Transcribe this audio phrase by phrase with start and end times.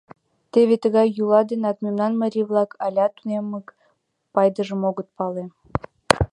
[0.51, 3.67] Теве тыгай йӱла денак мемнан марий-влак алят тунеммык
[4.33, 5.43] пайдажым огыт пале.